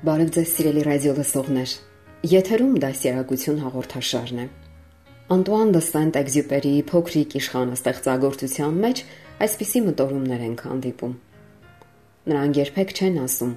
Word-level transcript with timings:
Բարև 0.00 0.30
ձեզ 0.32 0.52
սիրելի 0.56 0.82
ռադիո 0.86 1.10
լսողներ։ 1.18 1.72
Եթերում 2.30 2.76
դասյարակություն 2.80 3.58
հաղորդաշարն 3.60 4.38
է։ 4.40 4.46
Անտուան 5.34 5.74
դը 5.74 5.82
Սենտ-Էքզյուպերիի 5.88 6.78
փոքրիկ 6.88 7.36
իշխանը 7.40 7.76
ստեղծագործության 7.76 8.78
մեջ 8.84 9.02
այսպիսի 9.44 9.82
մտորումներ 9.90 10.46
են 10.46 10.56
հանդիպում։ 10.62 11.12
Նրանք 12.32 12.62
երբեք 12.62 12.96
չեն 12.96 13.20
ասում. 13.28 13.52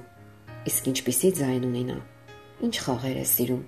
իսկ 0.68 0.92
ինչպիսի 0.92 1.32
ձայն 1.40 1.64
ունի 1.64 1.84
նա։ 1.88 1.98
Ինչ 2.68 2.74
խաղեր 2.84 3.16
է 3.24 3.26
սիրում։ 3.32 3.64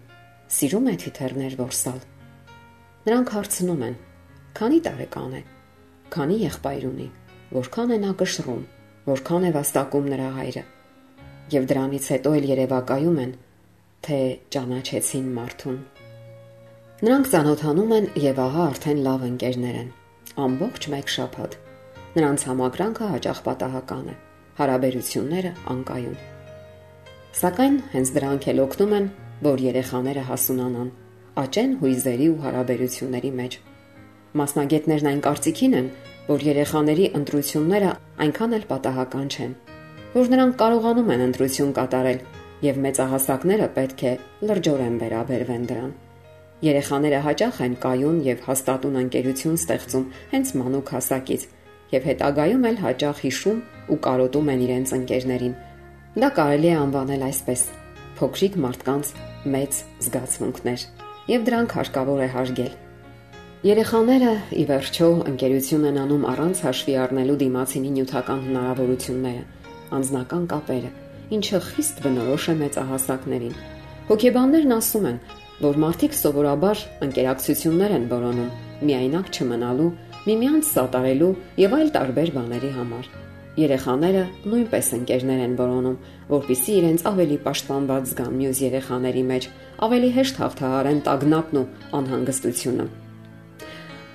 Սիրում 0.60 0.86
է 0.92 0.94
թիթեռներ 1.00 1.58
որսալ։ 1.64 2.00
Նրանք 3.08 3.36
հարցնում 3.40 3.84
են. 3.88 4.00
Քանի 4.60 4.78
տարեկան 4.84 5.34
է։ 5.40 5.42
Քանի 6.12 6.40
եղբայր 6.44 6.88
ունի։ 6.92 7.10
Որքան 7.56 7.96
է 7.96 8.02
նա 8.04 8.16
կշռում։ 8.20 8.64
Որքան 9.16 9.44
է 9.48 9.56
վաստակում 9.56 10.08
նրա 10.12 10.30
հայրը 10.36 10.70
եւ 11.52 11.66
դրանից 11.70 12.06
հետո 12.12 12.30
էլ 12.36 12.47
երևակայում 12.50 13.19
են, 13.22 13.33
թե 14.06 14.19
ճանաչեցին 14.55 15.27
մարդուն։ 15.36 15.77
Նրանք 17.06 17.28
ծանոթանում 17.33 17.92
են 17.97 18.08
եւ 18.22 18.41
ահա 18.47 18.64
արդեն 18.70 19.02
լավ 19.06 19.27
ընկերներ 19.27 19.77
են։ 19.83 19.91
Ամբողջ 20.47 20.89
մեկ 20.94 21.12
շաբաթ։ 21.17 21.56
Նրանց 22.17 22.47
համակրանքը 22.50 23.11
հաճախ 23.12 23.42
պատահական 23.47 24.06
է, 24.06 24.14
հարաբերությունները 24.58 25.52
անկայուն։ 25.77 26.19
Սակայն 27.36 27.77
հենց 27.92 28.12
դրանք 28.17 28.48
էլ 28.52 28.62
օգնում 28.64 28.97
են, 28.97 29.08
որ 29.47 29.64
երեխաները 29.67 30.27
հասունանան, 30.30 30.91
աճեն 31.44 31.72
հույզերի 31.83 32.28
ու 32.33 32.41
հարաբերությունների 32.47 33.33
մեջ։ 33.42 33.58
Մասնագետներն 34.41 35.11
այն 35.12 35.22
կարծիքին 35.27 35.77
են, 35.77 35.89
որ 36.27 36.47
երեխաների 36.50 37.06
ընտրությունները 37.20 37.91
այնքան 38.27 38.56
էլ 38.56 38.70
պատահական 38.72 39.28
չեն 39.36 39.56
որ 40.17 40.31
նրանք 40.33 40.55
կարողանում 40.56 41.11
են 41.12 41.22
ընտրություն 41.27 41.72
կատարել 41.77 42.20
եւ 42.64 42.77
մեծահասակները 42.84 43.64
պետք 43.77 44.03
է 44.09 44.12
լրջորեն 44.48 44.95
վերաբերվեն 45.03 45.64
դրան։ 45.70 45.91
Երեխաները 46.64 47.19
հաճախ 47.27 47.58
են 47.67 47.75
կայուն 47.83 48.20
եւ 48.25 48.39
հաստատուն 48.47 48.95
ընկերություն 49.00 49.58
ստեղծում 49.61 50.06
հենց 50.31 50.53
մանուկ 50.61 50.92
հասակից 50.97 51.42
եւ 51.92 52.06
հետագայում 52.08 52.64
էլ 52.70 52.78
հաճախ 52.86 53.20
հիշում 53.27 53.58
ու 53.92 53.98
կարոտում 54.06 54.48
են 54.55 54.62
իրենց 54.67 54.95
ընկերներին։ 54.97 55.55
Դա 56.17 56.30
կարելի 56.41 56.70
է 56.73 56.78
անվանել 56.86 57.27
այսպես. 57.28 57.67
փոքրիկ 58.17 58.55
մարդկանց 58.64 59.08
մեծ 59.53 59.73
զգացմունքներ 60.06 60.84
եւ 61.28 61.42
դրանք 61.45 61.75
հարկավոր 61.77 62.20
է 62.25 62.28
հարգել։ 62.36 62.73
Երեխաները 63.69 64.33
ի 64.56 64.64
վերջո 64.70 65.08
ընկերություն 65.33 65.84
են 65.91 66.01
անում 66.06 66.25
առանց 66.33 66.64
հաշվի 66.64 66.95
առնելու 67.05 67.36
դիմացինի 67.45 67.91
նյութական 67.97 68.41
հնարավորությունները 68.47 69.55
անձնական 69.97 70.47
կապերը, 70.53 70.91
ինչը 71.37 71.61
խիստ 71.67 72.03
բնորոշ 72.06 72.47
է 72.47 72.55
մեծահասակներին։ 72.62 73.55
Հոգեբաններն 74.06 74.75
ասում 74.77 75.06
են, 75.11 75.20
որ 75.67 75.79
մարդիկ 75.83 76.17
սովորաբար 76.17 76.83
ընկերակցություններ 77.07 77.95
են 77.96 78.08
որոնում 78.11 78.51
միայնակ 78.86 79.30
չմնալու, 79.33 79.92
միմյանց 80.27 80.69
սատարելու 80.75 81.30
եւ 81.63 81.77
այլ 81.77 81.91
տարբեր 81.96 82.33
բաների 82.36 82.70
համար։ 82.77 83.08
Երեխաները 83.57 84.23
նույնպես 84.52 84.89
ընկերներ 84.98 85.41
են 85.46 85.55
որոնում, 85.57 85.96
որpիսի 86.29 86.73
իրենց 86.77 87.05
ավելի 87.08 87.39
պաշտպանված 87.46 88.11
զգան 88.11 88.35
մյուս 88.36 88.61
երեխաների 88.67 89.23
մեջ, 89.30 89.48
ավելի 89.86 90.11
հեշտ 90.17 90.41
հաղթահարեն 90.42 91.01
տագնապն 91.07 91.61
ու 91.63 91.64
անհանգստությունը։ 92.01 92.86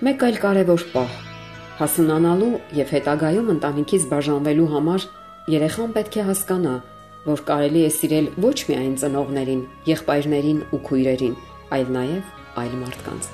Մեկ 0.06 0.26
այլ 0.28 0.38
կարևոր 0.46 0.86
պահ 0.94 1.18
հասունանալու 1.82 2.52
եւ 2.78 2.94
հետագայում 2.94 3.52
ընտանիքից 3.56 4.06
բաժանվելու 4.12 4.70
համար 4.76 5.10
Երեխան 5.50 5.94
պետք 5.96 6.16
է 6.22 6.24
հասկանա, 6.28 6.72
որ 7.26 7.40
կարելի 7.48 7.80
է 7.82 7.92
սիրել 7.96 8.26
ոչ 8.44 8.58
միայն 8.68 8.92
ծնողներին, 9.02 9.62
եղբայրներին 9.90 10.60
ու 10.70 10.80
քույրերին, 10.86 11.34
այլ 11.74 11.88
նաև 11.96 12.60
այլ 12.62 12.76
մարդկանց։ 12.82 13.30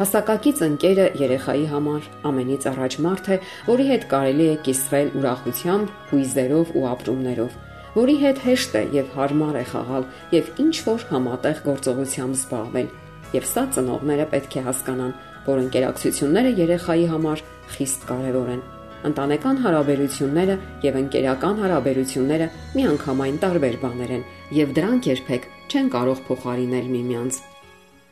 Հասակակից 0.00 0.62
ընկերը 0.66 1.04
երեխայի 1.20 1.68
համար 1.70 2.08
ամենից 2.30 2.66
առաջ 2.70 2.96
մարդ 3.06 3.30
է, 3.30 3.38
որի 3.68 3.86
հետ 3.90 4.08
կարելի 4.10 4.48
է 4.50 4.56
կիսվել 4.66 5.12
ուրախությամբ, 5.20 5.94
հույզերով 6.10 6.74
ու 6.80 6.84
ապրումներով, 6.90 7.54
որի 8.00 8.18
հետ 8.24 8.42
հեշտ 8.48 8.76
է 8.80 8.84
եւ 8.98 9.14
հարմար 9.20 9.60
է 9.60 9.64
խաղալ 9.70 10.10
եւ 10.34 10.50
ինչ 10.66 10.74
որ 10.88 11.06
համատեղ 11.14 11.62
գործողությամբ 11.70 12.40
զբաղվել։ 12.40 12.92
Եվ 13.38 13.48
սա 13.54 13.66
ծնողները 13.78 14.28
պետք 14.34 14.58
է 14.58 14.66
հասկանան, 14.66 15.16
որ 15.46 15.64
ընկերակցությունները 15.68 16.54
երեխայի 16.64 17.08
համար 17.14 17.46
խիստ 17.76 18.06
կարևոր 18.10 18.54
են 18.58 18.68
Ընտանեկան 19.08 19.60
հարաբերությունները 19.64 20.56
եւ 20.84 20.96
ընկերական 21.00 21.60
հարաբերությունները 21.64 22.48
միանգամայն 22.76 23.38
տարբեր 23.44 23.76
բաներ 23.84 24.10
են 24.16 24.24
եւ 24.58 24.74
դրանք 24.76 25.08
երբեք 25.10 25.46
չեն 25.70 25.88
կարող 25.94 26.22
փոխարինել 26.28 26.90
միմյանց։ 26.94 27.38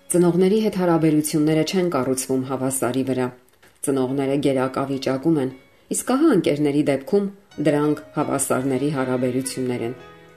Ծնողների 0.08 0.60
հետ 0.64 0.78
հարաբերությունները 0.80 1.64
չեն 1.68 1.90
կառուցվում 1.92 2.44
հավասարի 2.48 3.02
վրա։ 3.08 3.26
Ծնողները 3.88 4.36
գերակա 4.48 4.84
վիճակում 4.92 5.40
են, 5.44 5.50
իսկ 5.92 6.12
ահա 6.14 6.30
ընկերների 6.38 6.82
դեպքում 6.88 7.26
դրանք 7.68 8.00
հավասարների 8.16 8.88
հարաբերություններ 8.96 9.84
են։ 9.88 9.94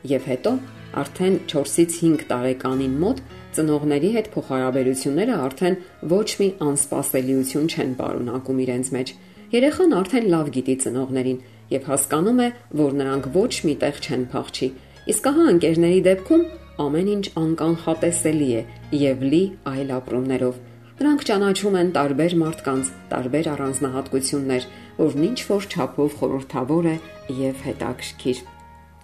Եվ 0.10 0.30
հետո 0.32 0.54
արդեն 1.02 1.36
4-ից 1.52 1.98
5 2.02 2.24
տարեկանին 2.32 2.96
մոտ 3.02 3.20
ծնողների 3.56 4.10
հետ 4.16 4.32
փոխհարաբերությունները 4.34 5.36
արդեն 5.46 5.76
ոչ 6.12 6.30
մի 6.42 6.48
անսպասելիություն 6.72 7.70
չեն 7.72 7.94
բարունակում 8.02 8.64
իրենց 8.66 8.92
մեջ 8.96 9.14
Երեխան 9.52 9.94
արդեն 9.98 10.28
լավ 10.32 10.50
գիտի 10.56 10.74
ծնողներին 10.80 11.40
եւ 11.72 11.88
հասկանում 11.92 12.38
է, 12.40 12.46
որ 12.82 12.94
նրանք 13.02 13.26
ոչ 13.36 13.52
միտեղ 13.68 13.98
չեն 14.00 14.24
փախչի։ 14.32 14.70
Իսկ 15.12 15.28
ահա 15.32 15.48
ընկերների 15.52 15.98
դեպքում 16.06 16.46
ամեն 16.86 17.10
ինչ 17.16 17.26
անկանխատեսելի 17.42 18.48
է 18.62 18.62
եւ 19.02 19.26
լի 19.34 19.42
այլ 19.74 19.92
ապրումներով։ 19.98 20.62
Նրանք 21.02 21.28
ճանաչում 21.32 21.78
են 21.82 21.92
տարբեր 22.00 22.38
մարդկանց, 22.46 22.96
տարբեր 23.12 23.52
առանձնահատկություններ, 23.58 24.72
որն 25.02 25.28
ինչ 25.32 25.40
որ 25.52 25.70
չափով 25.76 26.18
խորթավոր 26.22 26.92
է 26.92 26.98
եւ 27.42 27.64
հետաքրքիր։ 27.68 28.44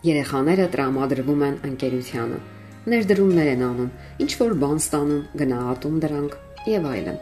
Երեխաները 0.08 0.66
տրամադրվում 0.74 1.42
են 1.48 1.56
ընկերությանը, 1.68 2.40
ներդրումներ 2.94 3.48
են 3.54 3.64
անում, 3.68 3.92
ինչ 4.24 4.32
որ 4.42 4.54
բան 4.62 4.82
ստանում, 4.84 5.24
գնահատում 5.42 5.96
դրանք 6.04 6.36
եւ 6.72 6.88
այլն։ 6.92 7.18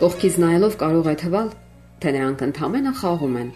Կողքից 0.00 0.38
նայելով 0.44 0.76
կարող 0.82 1.08
է 1.12 1.14
թվալ, 1.22 1.48
թե 2.00 2.12
նրանք 2.16 2.44
ընդամենը 2.46 2.92
խաղում 3.00 3.36
են, 3.42 3.50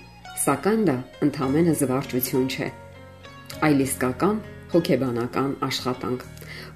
սակայն 0.44 0.82
դա 0.88 0.96
ընդամենը 1.26 1.74
զվարճություն 1.80 2.46
չէ, 2.50 2.68
այլ 3.70 3.84
իսկական 3.86 4.36
հոգեբանական 4.74 5.50
աշխատանք։ 5.66 6.24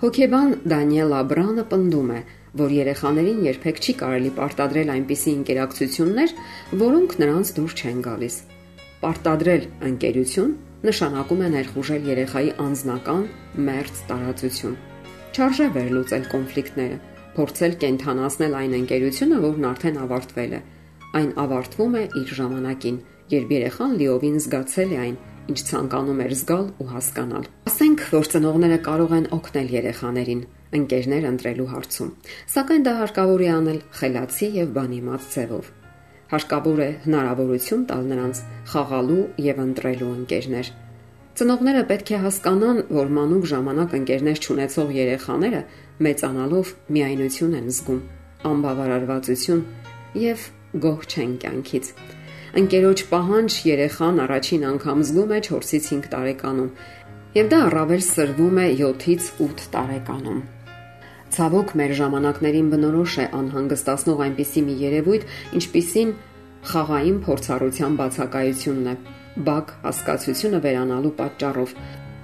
Հոգեբան 0.05 0.55
Դանիել 0.73 1.15
Աբրանը 1.21 1.65
պնդում 1.71 2.11
է, 2.15 2.21
որ 2.61 2.75
երեխաներին 2.75 3.41
երբեք 3.49 3.81
չի 3.85 3.95
կարելի 4.03 4.31
պարտադրել 4.39 4.93
այնպիսի 4.95 5.31
ինտերակցիաներ, 5.35 6.35
որոնք 6.85 7.17
նրանց 7.25 7.53
դուր 7.59 7.75
չեն 7.81 8.05
գալիս։ 8.05 8.37
Պարտադրել 9.05 9.67
ընկերություն 9.91 10.55
նշանակում 10.85 11.43
է 11.45 11.49
ներխուժել 11.55 12.07
երեխայի 12.13 12.55
անձնական 12.65 13.25
մերձ 13.69 14.05
տարածություն։ 14.11 14.79
Չարժե 15.35 15.67
վերլուծել 15.75 16.25
կոնֆլիկտները, 16.35 16.99
փորձել 17.35 17.73
կենթանացնել 17.85 18.57
այն 18.61 18.79
ընկերությունը, 18.85 19.39
որն 19.45 19.69
արդեն 19.75 20.01
ավարտվել 20.05 20.53
է, 20.55 20.61
Այն 21.15 21.29
ավարտվում 21.39 21.93
է 21.95 22.01
իր 22.19 22.31
ժամանակին, 22.37 22.97
երբ 23.31 23.53
երեխան 23.55 23.93
լիովին 24.01 24.39
զգացել 24.43 24.95
է 24.95 24.99
այն, 25.03 25.13
ինչ 25.53 25.59
ցանկանում 25.69 26.23
էր 26.25 26.35
զգալ 26.41 26.65
ու 26.83 26.87
հասկանալ։ 26.91 27.47
Ասենք, 27.71 28.03
որ 28.17 28.31
ծնողները 28.35 28.79
կարող 28.89 29.15
են 29.21 29.29
օգնել 29.39 29.71
երեխաներին 29.77 30.43
ընկերներ 30.81 31.29
ընտրելու 31.31 31.69
հարցում, 31.71 32.13
սակայն 32.57 32.87
դա 32.91 32.99
հարկավոր 32.99 33.47
է 33.47 33.51
անել 33.55 33.81
խելացի 34.01 34.51
եւ 34.59 34.75
բանիմաց 34.75 35.31
ձևով։ 35.39 35.71
Հարկավոր 36.35 36.81
է 36.83 36.87
հնարավորություն 37.05 37.83
տալ 37.87 38.07
նրանց 38.11 38.39
խաղալու 38.71 39.25
եւ 39.45 39.59
ընտրելու 39.65 40.09
ընկերներ։ 40.15 40.71
Ծնողները 41.39 41.83
պետք 41.91 42.11
է 42.11 42.19
հասկանան, 42.25 42.81
որ 42.97 43.13
մանուկ 43.19 43.47
ժամանակ 43.51 43.95
ընկերներ 43.99 44.41
ճանաչող 44.47 44.91
երեխաները 44.97 45.61
մեծանալով 46.07 46.73
միայնություն 46.97 47.55
են 47.61 47.71
զգում, 47.75 48.01
անբավարարվածություն 48.51 49.63
եւ 50.25 50.49
գոհ 50.87 51.07
չեն 51.15 51.39
կյանքից։ 51.45 51.93
Ընկերոջ 52.65 53.05
պահանջ 53.15 53.61
երեխան 53.71 54.21
առաջին 54.27 54.69
անգամ 54.75 55.07
զգում 55.11 55.35
է 55.39 55.41
4-ից 55.55 55.89
5 55.95 56.11
տարեկանում, 56.15 56.75
եւ 57.39 57.55
դա 57.55 57.63
առավել 57.71 58.05
սրվում 58.11 58.61
է 58.65 58.69
7-ից 58.83 59.31
8 59.47 59.67
տարեկանում։ 59.75 60.43
Ցավոք 61.35 61.73
մեր 61.81 61.93
ժամանակներին 61.99 62.67
բնորոշ 62.71 63.15
է 63.19 63.25
անհանգստացնող 63.35 64.21
այնպիսի 64.29 64.61
մի 64.69 64.75
երևույթ, 64.85 65.25
ինչպիսին 65.59 66.13
խաղային 66.71 67.19
փորձառության 67.25 67.97
բացակայությունն 68.01 68.87
է։ 68.93 68.95
Բակ 69.49 69.73
հասկացությունը 69.83 70.61
վերանալու 70.69 71.13
պատճառով 71.19 71.75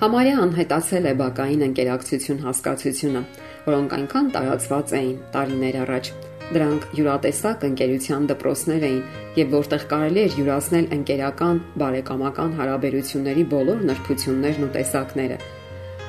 համարյա 0.01 0.37
անհետացել 0.47 1.11
է 1.11 1.15
բակային 1.21 1.65
ընկերակցություն 1.67 2.39
հասկացությունը, 2.47 3.23
որոնք 3.67 3.97
այնքան 3.99 4.31
տարածված 4.37 4.95
էին 5.01 5.17
տարիներ 5.35 5.79
առաջ։ 5.85 6.13
Դրանք 6.55 6.87
յուրատեսակ 6.99 7.67
ընկերության 7.69 8.29
դպրոցներ 8.31 8.87
էին, 8.89 9.05
եւ 9.43 9.57
որտեղ 9.59 9.89
կարելի 9.93 10.23
էր 10.25 10.37
յուրացնել 10.41 10.93
ընկերական, 10.97 11.65
բարեկամական 11.83 12.59
հարաբերությունների 12.63 13.45
բոլոր 13.55 13.89
նրբություններն 13.91 14.67
ու 14.71 14.75
տեսակները։ 14.79 15.43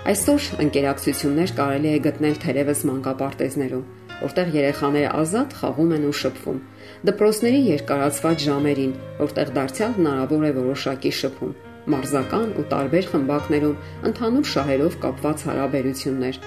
Այսօր 0.02 0.46
ընկերակցություններ 0.64 1.52
կարելի 1.58 1.90
է 1.94 1.98
գտնել 2.08 2.38
թերևս 2.42 2.80
մանկապարտեզներում, 2.90 3.82
որտեղ 4.22 4.48
երեխաները 4.58 5.10
ազատ 5.22 5.52
խաղում 5.60 5.92
են 5.98 6.08
ու 6.10 6.14
շփվում։ 6.22 6.62
Դպրոցների 7.10 7.60
երկարացված 7.68 8.46
ժամերին, 8.48 8.96
որտեղ 9.20 9.52
դարձյալ 9.58 9.94
հնարավոր 10.00 10.48
է 10.48 10.52
որոշակի 10.58 11.12
շփում 11.22 11.54
մարզական 11.92 12.50
ու 12.62 12.66
տարբեր 12.72 13.08
խմբակներում 13.12 14.10
ընդհանուր 14.10 14.50
շահերով 14.52 14.98
կապված 15.06 15.46
հարաբերություններ։ 15.50 16.40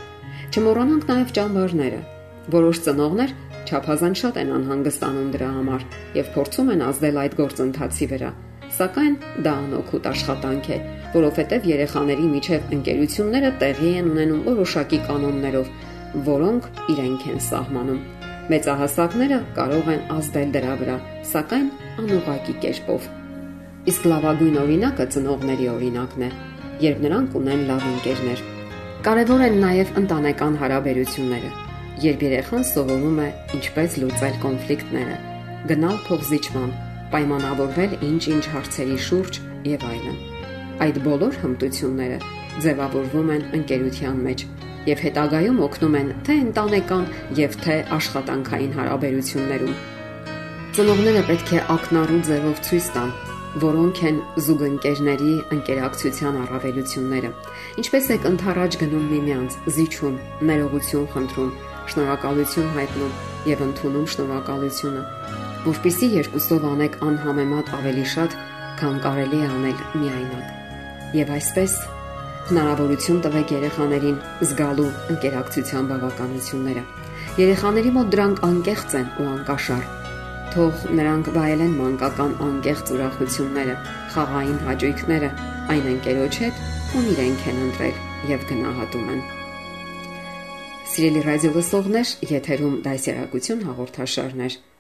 Չմոռանանք 0.54 1.06
նաև 1.10 1.32
ճամբարները։ 1.38 2.00
Որոշ 2.54 2.80
ծնողներ 2.86 3.36
չափազանց 3.64 4.24
շատ 4.24 4.40
են 4.42 4.50
անհանգստանում 4.58 5.30
դրա 5.34 5.52
համար 5.58 5.86
եւ 6.18 6.34
փորձում 6.34 6.74
են 6.74 6.84
ազդել 6.90 7.22
այդ 7.24 7.38
գործընթացի 7.38 8.10
վրա։ 8.14 8.34
Սակայն 8.75 9.17
դա 9.47 9.50
անօգուտ 9.55 10.06
աշխատանք 10.11 10.69
է, 10.75 10.76
որովհետև 11.15 11.67
երեխաների 11.71 12.25
միջև 12.31 12.73
ընկերությունները 12.75 13.50
տեղի 13.61 13.91
են 14.00 14.06
ունենում 14.11 14.41
որոշակի 14.49 14.99
կանոններով, 15.09 15.69
որոնք 16.29 16.65
իրենք 16.94 17.26
են 17.31 17.43
սահմանում։ 17.44 18.00
Մեծահասակները 18.50 19.38
կարող 19.59 19.91
են 19.94 20.03
ազդել 20.15 20.50
դրա 20.56 20.73
վրա, 20.81 20.97
սակայն 21.31 21.69
անուղակի 22.03 22.55
կերպով։ 22.65 23.06
Իսկ 23.94 24.09
լավագույն 24.11 24.59
օրինակը 24.65 25.06
ծնողների 25.15 25.69
օրինակն 25.75 26.25
է, 26.25 26.31
երբ 26.85 27.05
նրանք 27.05 27.38
ունեն 27.41 27.62
լավ 27.69 27.87
ընկերներ։ 27.93 28.43
Կարևոր 29.05 29.44
են 29.44 29.61
նաև 29.62 29.93
ընտանեկան 30.03 30.59
հարաբերությունները, 30.65 31.53
երբ 32.09 32.26
երեխան 32.26 32.67
սովորում 32.75 33.23
է 33.23 33.29
ինչպես 33.61 33.97
լուծել 34.03 34.43
կոնֆլիկտները, 34.44 35.17
գնալ 35.71 35.99
փոխզիջման, 36.09 36.75
պայմանավորվել 37.12 37.92
ինչ-ինչ 38.08 38.44
հարցերի 38.54 38.98
շուրջ 39.08 39.40
եւ 39.74 39.84
այլն։ 39.90 40.16
Այդ 40.84 40.96
բոլոր 41.04 41.36
հմտությունները 41.44 42.18
ձևավորվում 42.64 43.30
են 43.34 43.44
ընկերության 43.58 44.22
մեջ 44.24 44.46
եւ 44.84 45.02
հետագայում 45.04 45.60
օգնում 45.64 45.94
են 46.00 46.08
թե 46.26 46.34
ընտանեկան 46.44 47.04
եւ 47.38 47.54
թե 47.64 47.76
աշխատանքային 47.98 48.74
հարաբերություններում։ 48.78 49.76
Ծնողները 50.74 51.22
պետք 51.30 51.52
է 51.54 51.60
ակնառու 51.74 52.20
ձևով 52.28 52.60
ցույց 52.68 52.88
տան, 52.96 53.14
որոնք 53.62 54.00
են 54.10 54.18
զուգընկերների 54.44 55.34
ընկերակցության 55.54 56.40
առավելությունները։ 56.42 57.30
Ինչպես 57.84 58.10
է 58.10 58.18
ընթառաջ 58.32 58.78
գնում 58.82 59.06
միմյանց, 59.14 59.58
զիջում, 59.78 60.18
ներողություն 60.50 61.08
խնդրում, 61.14 61.56
շնորհակալություն 61.94 62.70
հայտնում 62.80 63.16
եւ 63.54 63.66
ընդունում 63.70 64.12
շնորհակալությունը 64.16 65.44
որpիսի 65.64 66.08
երկուսով 66.12 66.64
անեք 66.69 66.96
անհամեմատ 67.08 67.70
ավելի 67.78 68.06
շատ, 68.14 68.34
քան 68.81 68.96
կարելի 69.05 69.38
է 69.40 69.46
անել 69.49 69.78
միայնակ։ 70.00 71.14
Եվ 71.16 71.31
այսպես 71.38 71.76
հնարավորություն 72.50 73.20
տվեք 73.25 73.52
երեխաներին 73.55 74.19
զգալու 74.44 74.88
ընկերակցության 75.14 75.87
բավականությունները։ 75.93 76.82
Երեխաների 77.40 77.93
մոտ 77.94 78.11
դրանք 78.14 78.43
անկեղծ 78.49 78.96
են 79.00 79.08
ու 79.14 79.28
անկաշար։ 79.34 79.87
Թող 80.55 80.82
նրանք 81.00 81.31
վայելեն 81.38 81.72
մանկական 81.78 82.37
անկեղծ 82.49 82.93
ուրախությունները, 82.94 83.78
խաղային 84.14 84.61
հաճույքները, 84.69 85.32
այն 85.75 85.88
ընկերոջ 85.94 86.38
հետ, 86.44 86.61
ում 86.94 87.08
իրենք 87.14 87.49
են 87.55 87.64
ընտրել 87.64 87.96
եւ 88.34 88.46
գնահատում 88.52 89.08
են։ 89.14 89.25
Սիրելի 90.94 91.25
ռադիո 91.25 91.56
լսողներ, 91.56 92.14
եթերում 92.34 92.78
դասերակցություն 92.84 93.66
հաղորդաշարներ։ 93.70 94.61